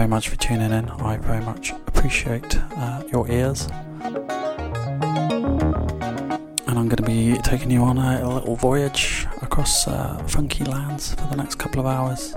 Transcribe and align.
very 0.00 0.08
much 0.08 0.30
for 0.30 0.36
tuning 0.36 0.72
in. 0.72 0.88
I 0.88 1.18
very 1.18 1.44
much 1.44 1.72
appreciate 1.72 2.56
uh, 2.74 3.02
your 3.12 3.30
ears. 3.30 3.68
And 6.66 6.78
I'm 6.78 6.88
going 6.88 6.96
to 6.96 7.02
be 7.02 7.36
taking 7.42 7.70
you 7.70 7.82
on 7.82 7.98
a, 7.98 8.24
a 8.24 8.26
little 8.26 8.56
voyage 8.56 9.26
across 9.42 9.86
uh, 9.86 10.16
funky 10.26 10.64
lands 10.64 11.14
for 11.16 11.26
the 11.26 11.36
next 11.36 11.56
couple 11.56 11.80
of 11.80 11.86
hours. 11.86 12.34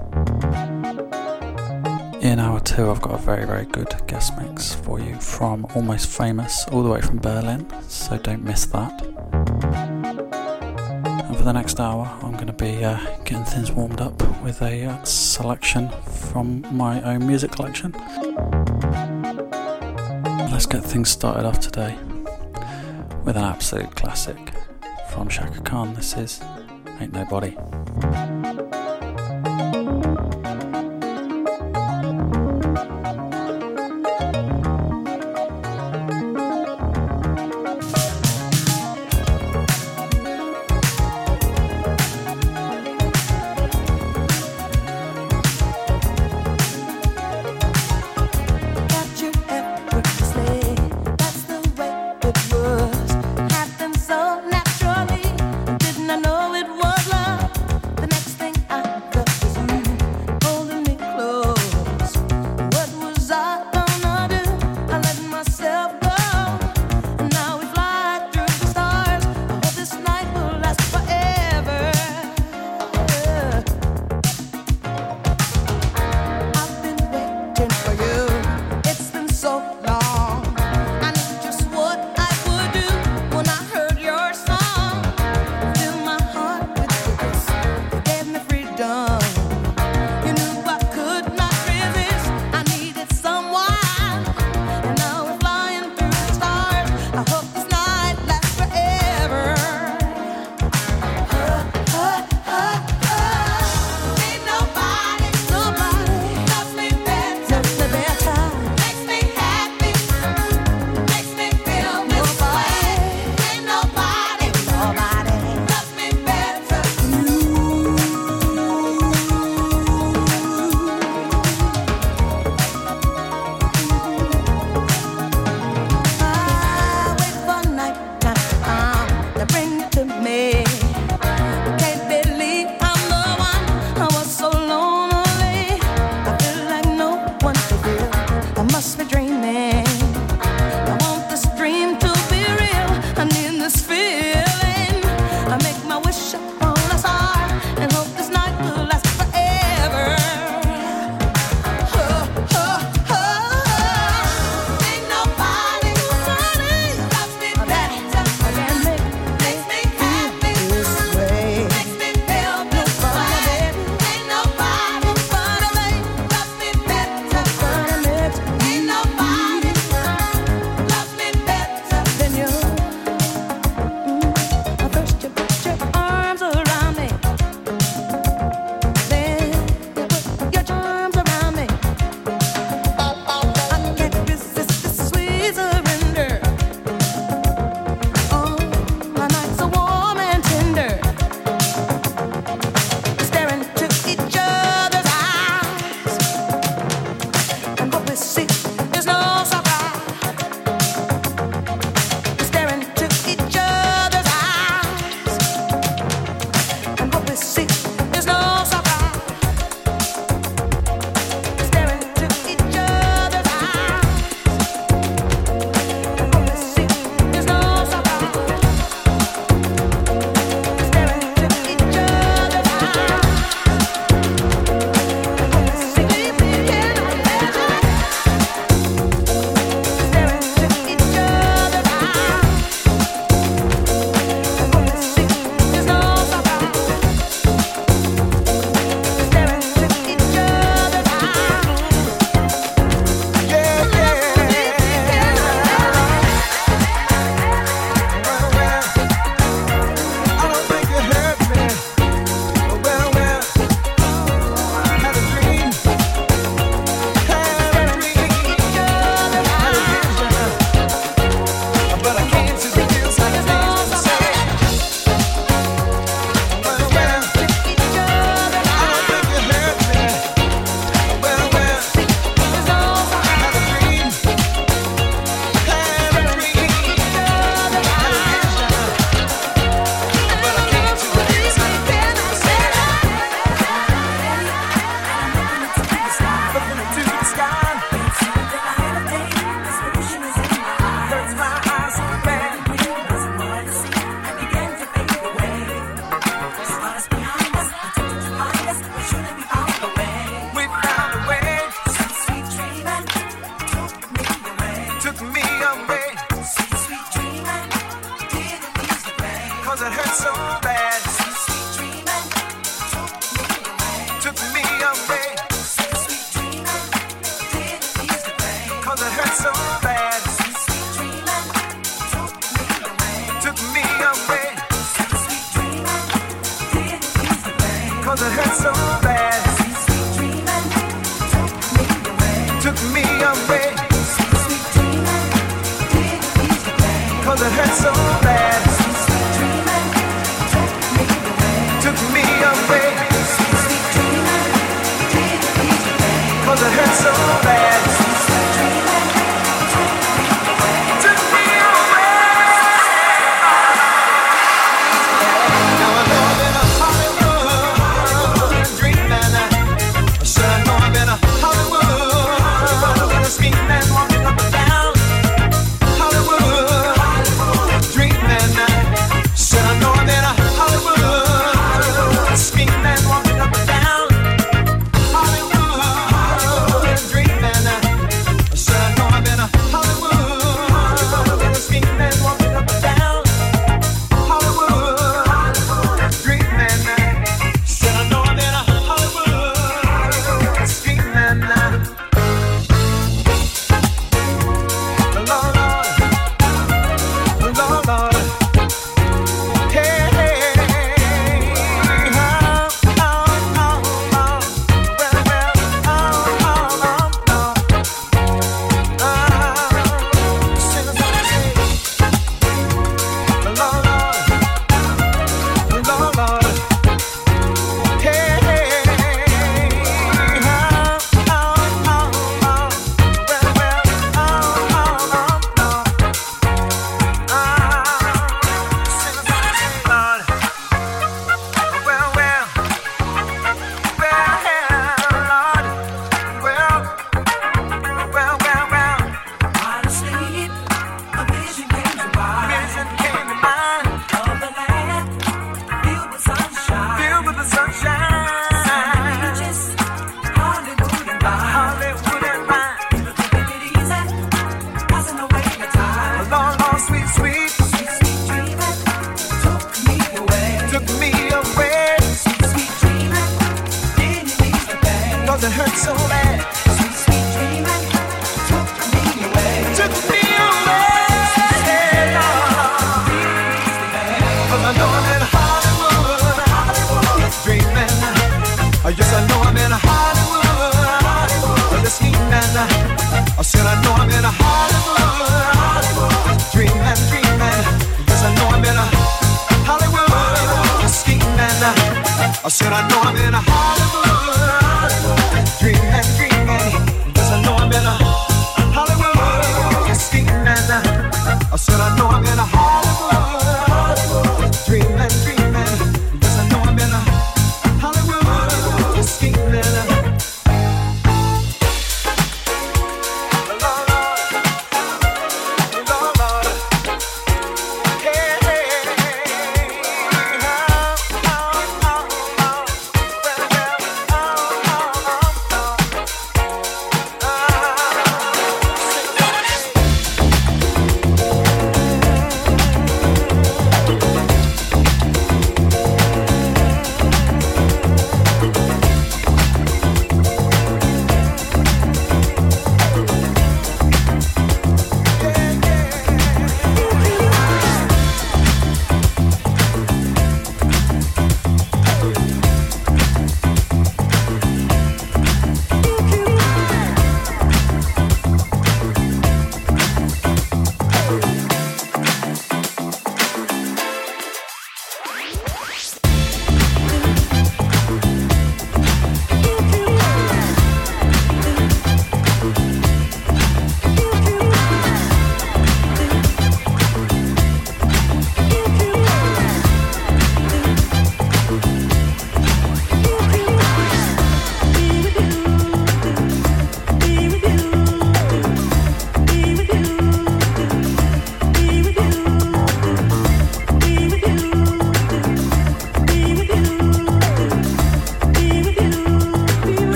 In 2.21 2.37
hour 2.37 2.59
two, 2.59 2.91
I've 2.91 3.01
got 3.01 3.13
a 3.13 3.17
very, 3.23 3.45
very 3.45 3.65
good 3.67 3.95
guest 4.07 4.33
mix 4.37 4.73
for 4.73 4.99
you 4.99 5.15
from 5.21 5.65
Almost 5.73 6.09
Famous, 6.09 6.65
all 6.67 6.83
the 6.83 6.89
way 6.89 6.99
from 6.99 7.19
Berlin, 7.19 7.65
so 7.87 8.17
don't 8.17 8.43
miss 8.43 8.65
that 8.65 9.92
for 11.43 11.47
the 11.47 11.59
next 11.59 11.77
hour, 11.77 12.05
I'm 12.23 12.31
going 12.31 12.47
to 12.47 12.53
be 12.53 12.85
uh, 12.85 12.97
getting 13.25 13.43
things 13.43 13.69
warmed 13.69 13.99
up 13.99 14.13
with 14.41 14.61
a 14.61 14.85
uh, 14.85 15.03
selection 15.03 15.89
from 16.29 16.65
my 16.71 17.01
own 17.01 17.27
music 17.27 17.51
collection. 17.51 17.91
Let's 20.49 20.65
get 20.65 20.85
things 20.85 21.09
started 21.09 21.45
off 21.45 21.59
today 21.59 21.97
with 23.25 23.35
an 23.35 23.43
absolute 23.43 23.93
classic 23.93 24.53
from 25.09 25.27
Chaka 25.27 25.59
Khan. 25.63 25.93
This 25.95 26.15
is 26.15 26.41
Ain't 27.01 27.11
Nobody. 27.11 27.57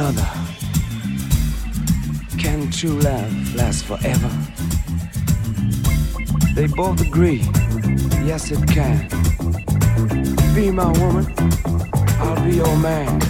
Another. 0.00 0.26
Can 2.38 2.70
true 2.70 2.98
love 3.00 3.54
last 3.54 3.84
forever? 3.84 4.30
They 6.54 6.66
both 6.68 7.00
agree, 7.02 7.42
yes 8.24 8.50
it 8.50 8.66
can. 8.66 9.08
Be 10.54 10.70
my 10.70 10.90
woman, 11.00 11.26
I'll 12.18 12.42
be 12.44 12.56
your 12.56 12.76
man. 12.78 13.20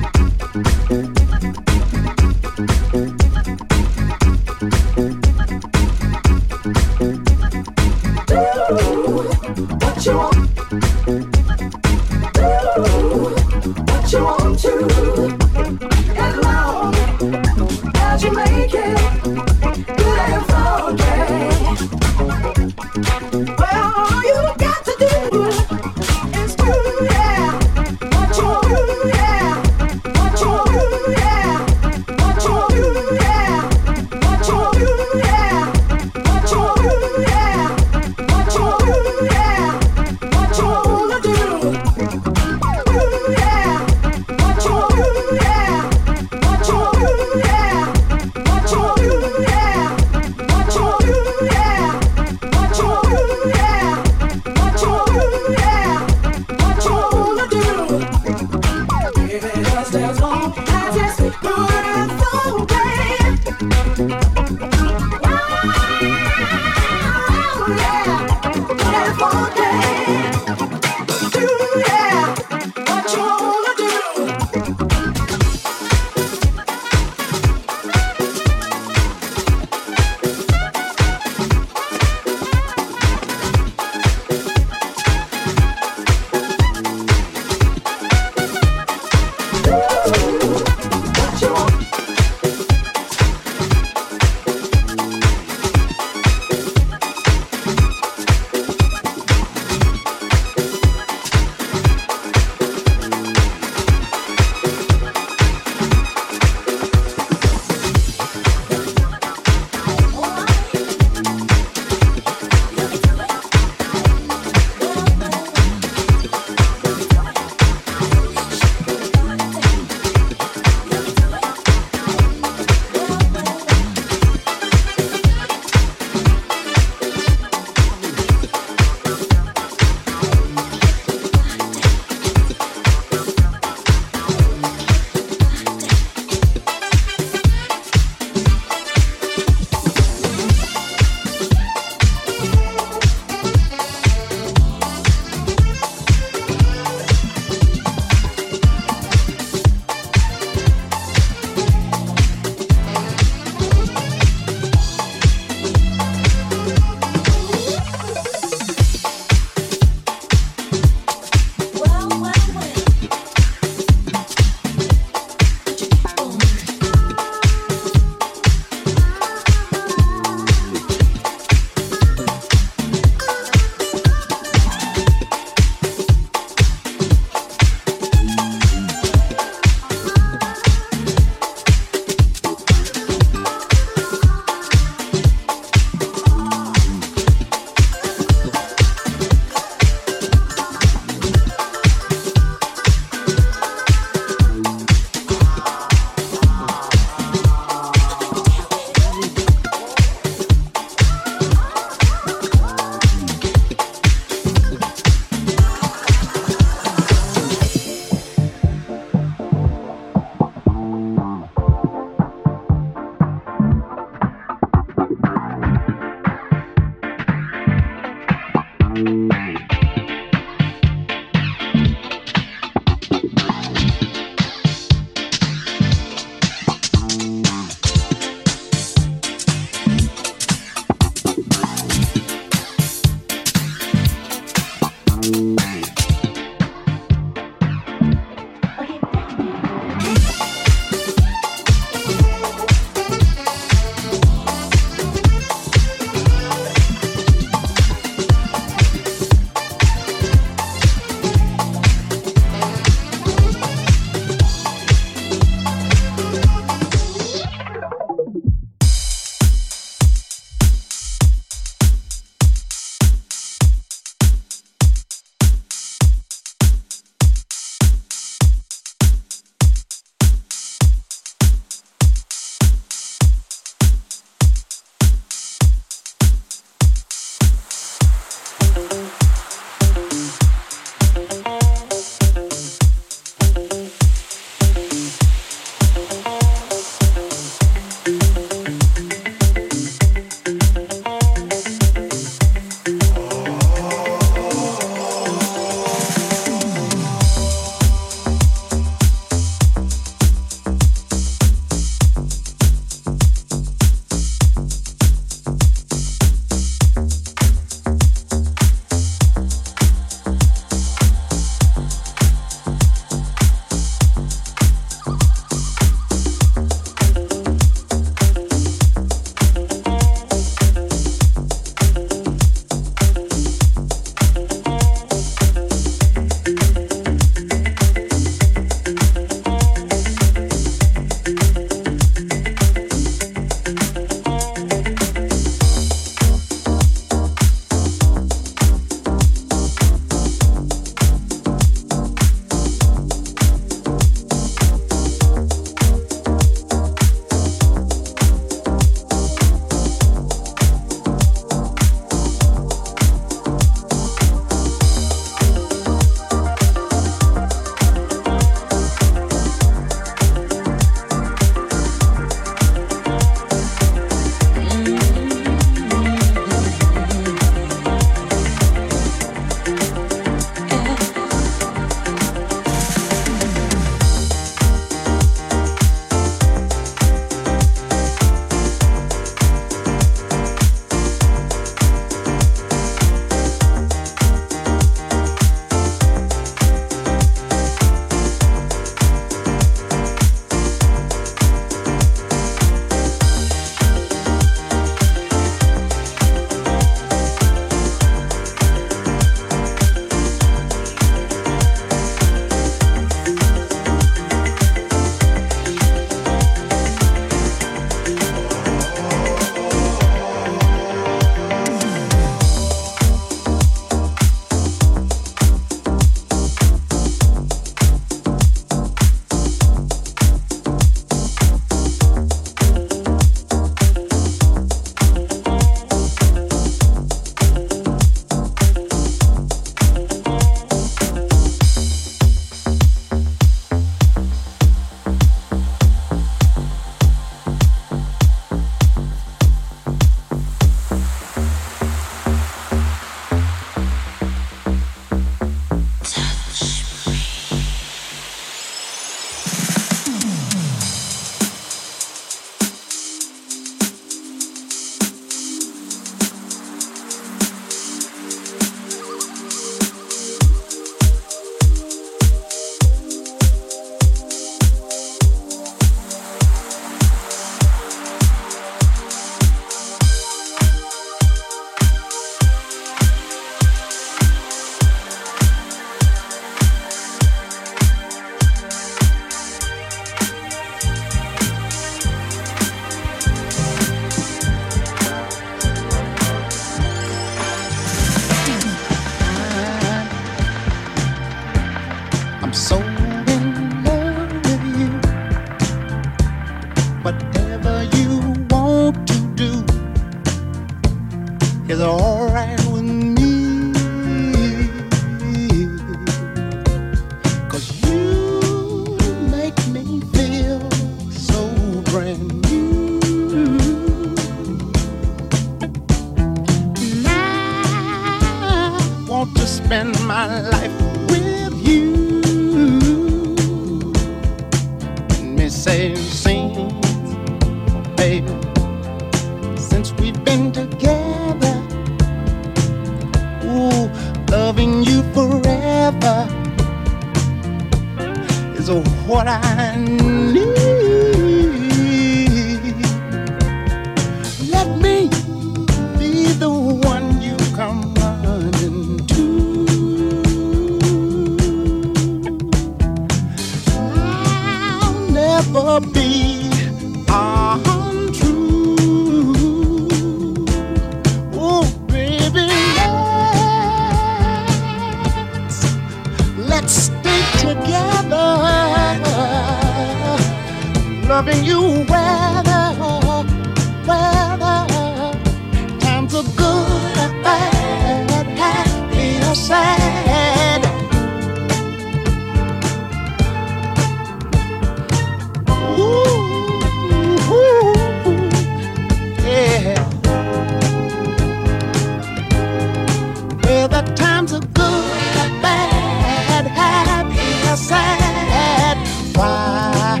times 594.26 594.32
are 594.34 594.46
good, 594.54 595.42
bad, 595.42 596.46
happy, 596.46 597.50
or 597.50 597.56
sad. 597.56 598.76
Why 599.16 600.00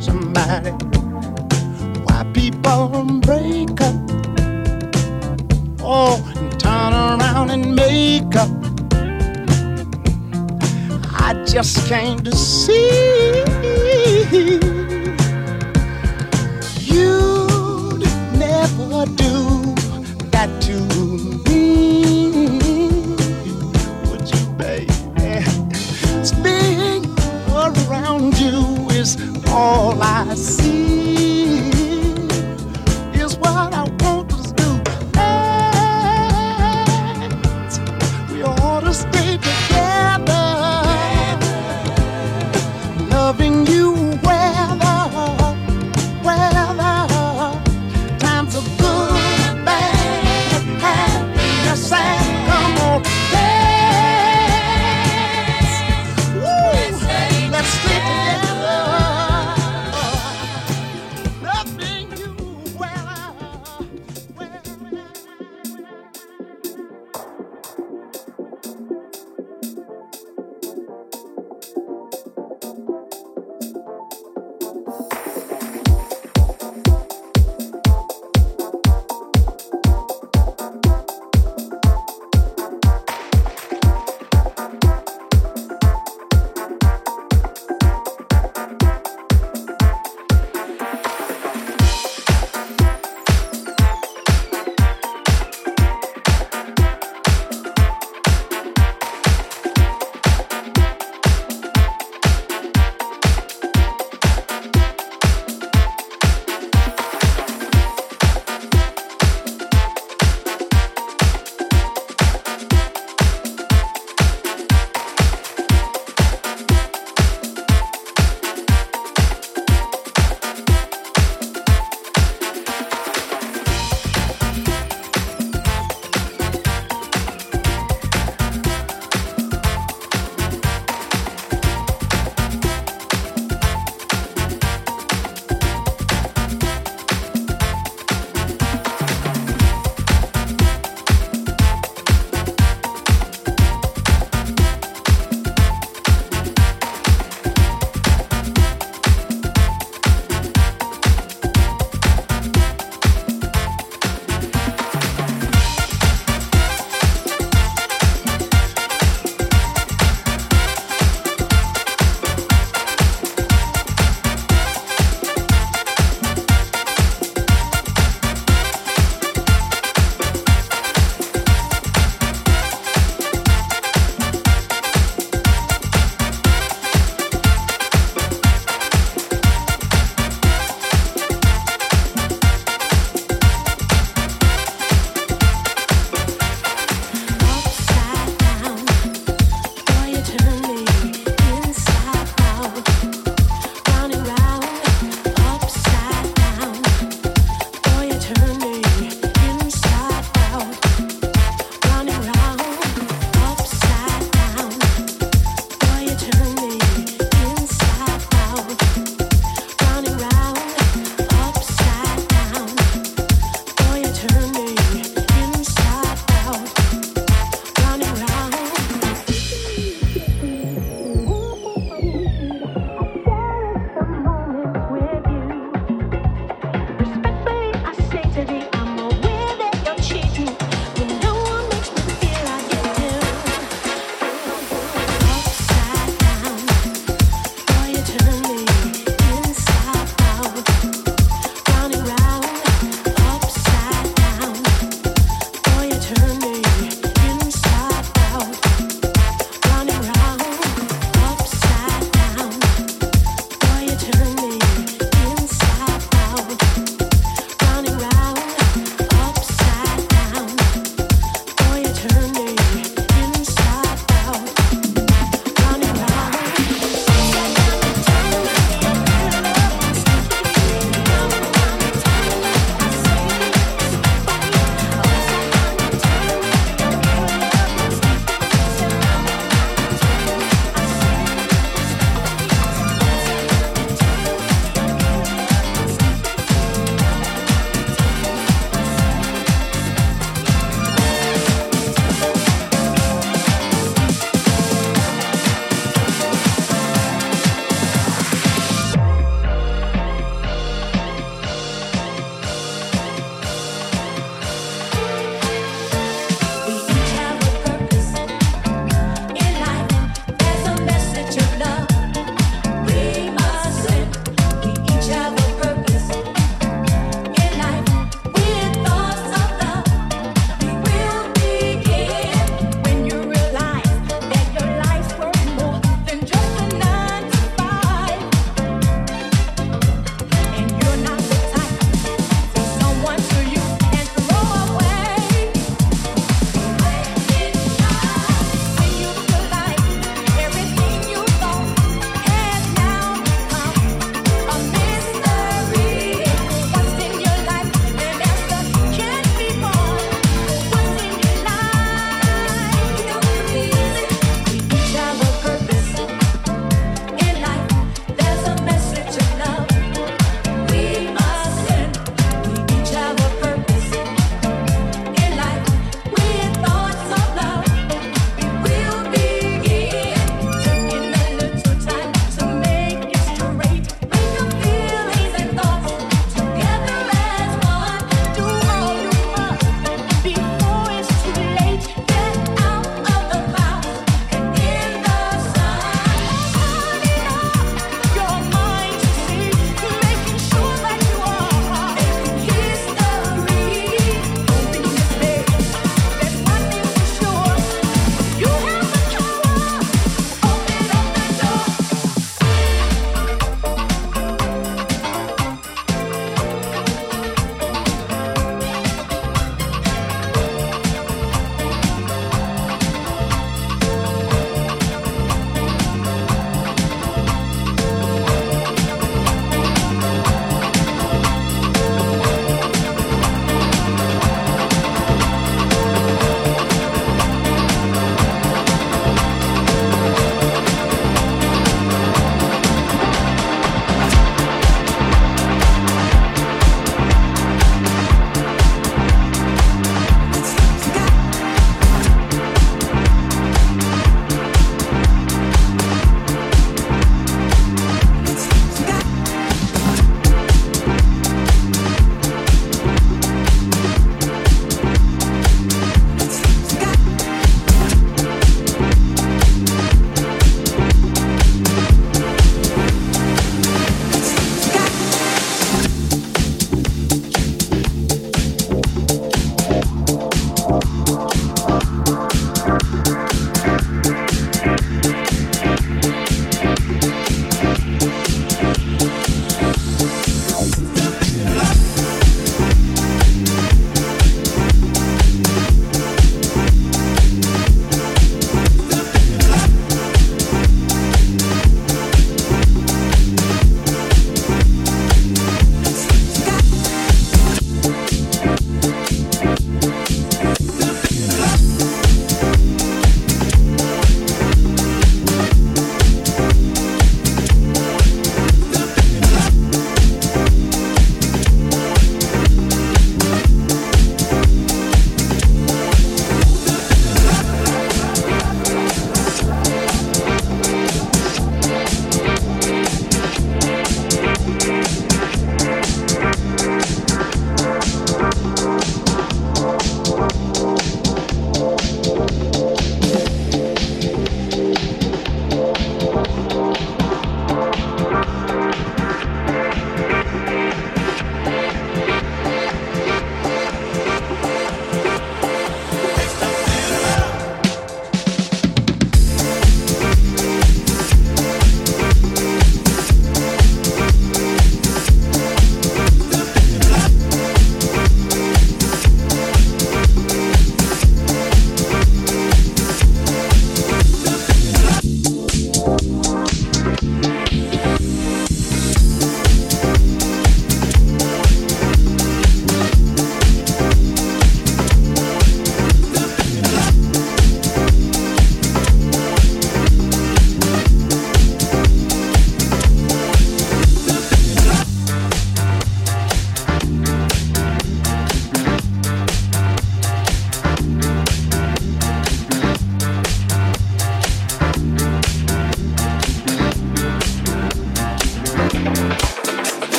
somebody, 0.00 0.70
why 2.04 2.24
people 2.32 3.20
break 3.20 3.80
up? 3.80 3.94
Oh, 5.82 6.20
and 6.36 6.60
turn 6.60 6.92
around 6.92 7.50
and 7.50 7.76
make 7.76 8.34
up. 8.34 8.50
I 11.12 11.34
just 11.46 11.86
came 11.86 12.20
to 12.20 12.36
see 12.36 13.44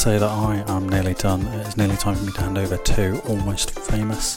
say 0.00 0.16
that 0.16 0.30
I 0.30 0.64
am 0.68 0.88
nearly 0.88 1.12
done. 1.12 1.46
It's 1.46 1.76
nearly 1.76 1.94
time 1.94 2.14
for 2.14 2.24
me 2.24 2.32
to 2.32 2.40
hand 2.40 2.56
over 2.56 2.78
to 2.78 3.20
Almost 3.28 3.78
Famous, 3.78 4.36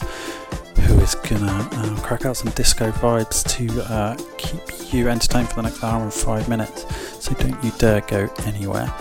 who 0.80 1.00
is 1.00 1.14
gonna 1.14 1.66
uh, 1.72 1.96
crack 2.02 2.26
out 2.26 2.36
some 2.36 2.52
disco 2.52 2.90
vibes 2.90 3.42
to 3.56 3.82
uh, 3.90 4.14
keep 4.36 4.60
you 4.92 5.08
entertained 5.08 5.48
for 5.48 5.54
the 5.54 5.62
next 5.62 5.82
hour 5.82 6.02
and 6.02 6.12
five 6.12 6.50
minutes. 6.50 6.84
So 7.24 7.32
don't 7.36 7.64
you 7.64 7.72
dare 7.78 8.02
go 8.02 8.28
anywhere. 8.44 8.92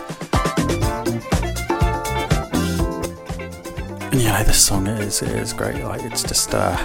And 4.14 4.22
yeah, 4.22 4.44
this 4.44 4.66
song 4.66 4.88
is 4.88 5.22
is 5.22 5.52
great. 5.52 5.84
Like 5.84 6.04
it's 6.04 6.24
just 6.24 6.54
uh, 6.54 6.78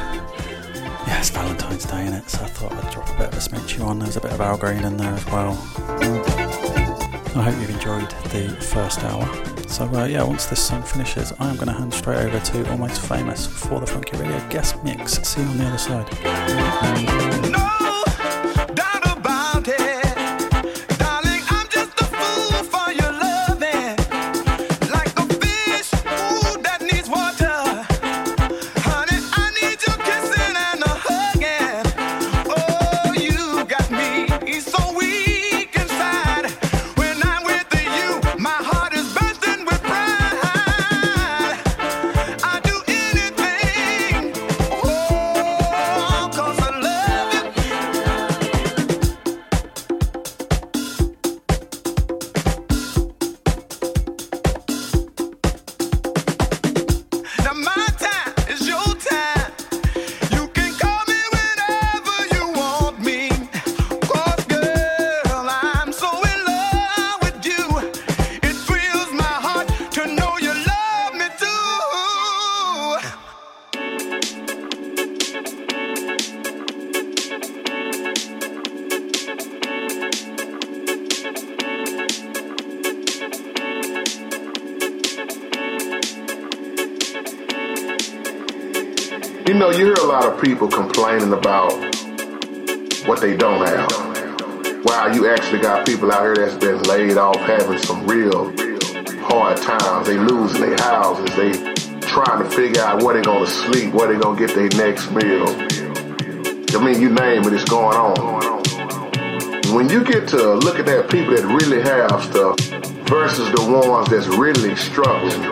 yeah, 1.07 1.21
it's 1.21 1.31
Valentine's 1.31 1.85
Day 1.85 2.05
in 2.05 2.15
it, 2.15 2.29
so 2.29 2.43
I 2.43 2.49
thought 2.49 2.73
I'd 2.73 2.93
drop 2.93 3.09
a 3.11 3.19
bit 3.19 3.29
of 3.29 3.35
a 3.35 3.41
Smitchy 3.41 3.81
on. 3.81 4.01
There's 4.01 4.17
a 4.17 4.21
bit 4.21 4.33
of 4.33 4.41
Al 4.41 4.57
Green 4.57 4.83
in 4.83 4.97
there 4.97 5.15
as 5.15 5.27
well. 5.27 5.53
I 7.37 7.43
hope 7.43 7.61
you've 7.61 7.71
enjoyed 7.71 8.11
the 8.33 8.57
first 8.61 9.05
hour. 9.05 9.58
So, 9.69 9.85
uh, 9.85 10.07
yeah, 10.07 10.23
once 10.23 10.47
this 10.47 10.67
song 10.67 10.83
finishes, 10.83 11.33
I 11.39 11.51
am 11.51 11.57
going 11.57 11.69
to 11.69 11.75
hand 11.75 11.93
straight 11.93 12.19
over 12.19 12.41
to 12.41 12.71
Almost 12.71 13.03
Famous 13.03 13.47
for 13.47 13.79
the 13.81 13.87
Funky 13.87 14.17
Radio 14.17 14.49
guest 14.49 14.83
mix. 14.83 15.13
See 15.29 15.43
you 15.43 15.47
on 15.47 15.59
the 15.59 15.67
other 15.67 15.79
side. 15.79 17.53
No! 17.53 17.88
People 90.49 90.67
complaining 90.67 91.31
about 91.35 91.75
what 93.07 93.21
they 93.21 93.37
don't 93.37 93.67
have. 93.67 94.83
Wow, 94.83 95.13
you 95.13 95.29
actually 95.29 95.61
got 95.61 95.85
people 95.85 96.11
out 96.11 96.23
here 96.23 96.37
that's 96.37 96.57
been 96.57 96.83
laid 96.85 97.19
off 97.19 97.37
having 97.41 97.77
some 97.77 98.07
real 98.07 98.47
hard 99.29 99.59
times. 99.59 100.07
They 100.07 100.17
losing 100.17 100.63
their 100.63 100.79
houses. 100.79 101.37
They 101.37 101.53
trying 102.01 102.43
to 102.43 102.51
figure 102.51 102.81
out 102.81 103.03
where 103.03 103.15
they 103.15 103.21
gonna 103.21 103.47
sleep, 103.47 103.93
where 103.93 104.11
they 104.11 104.19
gonna 104.19 104.39
get 104.39 104.55
their 104.55 104.71
next 104.71 105.11
meal. 105.11 105.49
I 106.75 106.83
mean, 106.83 106.99
you 106.99 107.11
name 107.11 107.43
it, 107.43 107.53
it's 107.53 107.69
going 107.69 107.99
on. 107.99 108.65
When 109.75 109.91
you 109.91 110.03
get 110.03 110.27
to 110.29 110.55
look 110.55 110.79
at 110.79 110.87
that 110.87 111.11
people 111.11 111.37
that 111.37 111.45
really 111.45 111.83
have 111.83 112.25
stuff 112.25 112.57
versus 113.07 113.51
the 113.53 113.71
ones 113.71 114.09
that's 114.09 114.29
really 114.29 114.75
struggling 114.77 115.45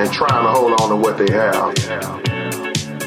and 0.00 0.10
trying 0.10 0.44
to 0.44 0.50
hold 0.50 0.80
on 0.80 0.88
to 0.88 0.96
what 0.96 1.18
they 1.18 1.30
have. 1.30 2.15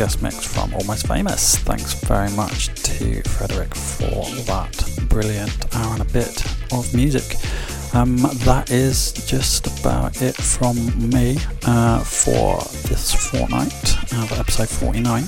Guest 0.00 0.22
mix 0.22 0.46
from 0.46 0.72
Almost 0.72 1.06
Famous. 1.08 1.58
Thanks 1.58 1.92
very 1.92 2.30
much 2.30 2.68
to 2.84 3.20
Frederick 3.28 3.74
for 3.74 4.24
that 4.44 4.90
brilliant 5.10 5.76
hour 5.76 5.92
and 5.92 6.00
a 6.00 6.06
bit 6.06 6.42
of 6.72 6.94
music. 6.94 7.36
Um, 7.92 8.16
that 8.16 8.70
is 8.70 9.12
just 9.26 9.66
about 9.66 10.22
it 10.22 10.34
from 10.34 10.76
me 11.10 11.36
uh, 11.66 12.02
for 12.02 12.60
this 12.88 13.12
fortnight 13.12 14.14
of 14.14 14.32
episode 14.40 14.70
49. 14.70 15.24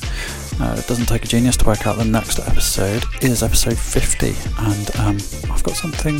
Uh, 0.58 0.76
it 0.78 0.86
doesn't 0.86 1.04
take 1.04 1.26
a 1.26 1.28
genius 1.28 1.58
to 1.58 1.66
work 1.66 1.86
out 1.86 1.98
the 1.98 2.04
next 2.06 2.38
episode 2.38 3.04
is 3.20 3.42
episode 3.42 3.76
50, 3.76 4.34
and 4.58 4.96
um, 4.96 5.16
I've 5.52 5.62
got 5.62 5.74
something 5.74 6.18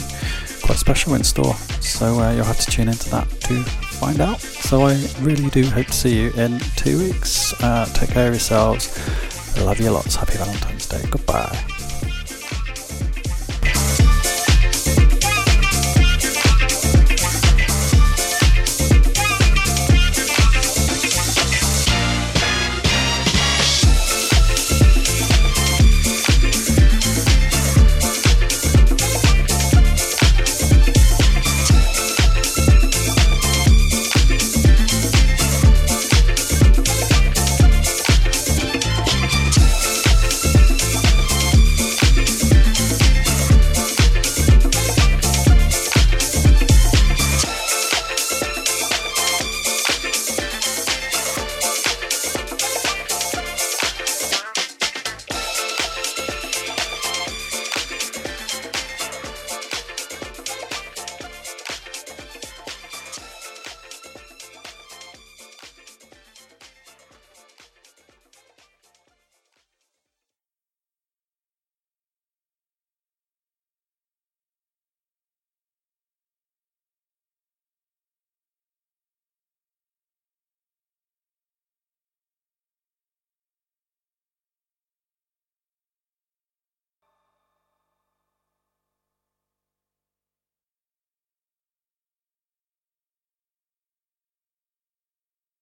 quite 0.62 0.76
special 0.76 1.14
in 1.14 1.24
store, 1.24 1.54
so 1.80 2.20
uh, 2.20 2.32
you'll 2.32 2.44
have 2.44 2.60
to 2.60 2.70
tune 2.70 2.88
into 2.88 3.08
that 3.08 3.30
to 3.30 3.62
find 3.62 4.20
out. 4.20 4.51
So 4.72 4.86
I 4.86 4.94
really 5.20 5.50
do 5.50 5.66
hope 5.66 5.88
to 5.88 5.92
see 5.92 6.18
you 6.18 6.32
in 6.32 6.58
two 6.76 6.98
weeks. 6.98 7.52
Uh, 7.62 7.84
take 7.92 8.08
care 8.08 8.28
of 8.28 8.32
yourselves. 8.32 8.88
Love 9.58 9.78
you 9.78 9.90
lots. 9.90 10.16
Happy 10.16 10.38
Valentine's 10.38 10.86
Day. 10.88 11.02
Goodbye. 11.10 11.71